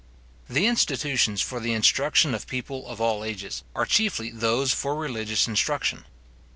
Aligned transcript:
The 0.49 0.65
institutions 0.65 1.43
for 1.43 1.59
the 1.59 1.73
instruction 1.73 2.33
of 2.33 2.47
people 2.47 2.87
of 2.87 2.99
all 2.99 3.23
ages, 3.23 3.63
are 3.75 3.85
chiefly 3.85 4.31
those 4.31 4.73
for 4.73 4.95
religious 4.95 5.47
instruction. 5.47 6.05